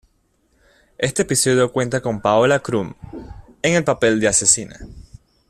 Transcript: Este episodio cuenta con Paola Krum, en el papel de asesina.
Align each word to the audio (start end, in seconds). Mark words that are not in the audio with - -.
Este 0.97 1.21
episodio 1.21 1.71
cuenta 1.71 2.01
con 2.01 2.21
Paola 2.21 2.59
Krum, 2.61 2.95
en 3.61 3.75
el 3.75 3.83
papel 3.83 4.19
de 4.19 4.29
asesina. 4.29 4.79